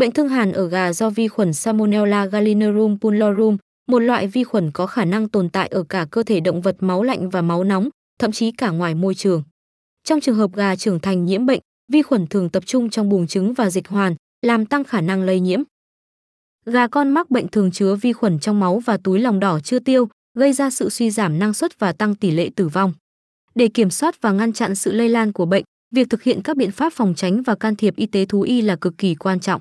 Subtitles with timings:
[0.00, 3.56] Bệnh thương hàn ở gà do vi khuẩn Salmonella gallinarum Pullorum,
[3.88, 6.76] một loại vi khuẩn có khả năng tồn tại ở cả cơ thể động vật
[6.80, 7.88] máu lạnh và máu nóng,
[8.18, 9.42] thậm chí cả ngoài môi trường.
[10.04, 11.60] Trong trường hợp gà trưởng thành nhiễm bệnh,
[11.92, 15.22] vi khuẩn thường tập trung trong buồng trứng và dịch hoàn, làm tăng khả năng
[15.22, 15.62] lây nhiễm.
[16.66, 19.78] Gà con mắc bệnh thường chứa vi khuẩn trong máu và túi lòng đỏ chưa
[19.78, 20.08] tiêu,
[20.38, 22.92] gây ra sự suy giảm năng suất và tăng tỷ lệ tử vong.
[23.54, 25.64] Để kiểm soát và ngăn chặn sự lây lan của bệnh,
[25.94, 28.60] việc thực hiện các biện pháp phòng tránh và can thiệp y tế thú y
[28.60, 29.60] là cực kỳ quan trọng.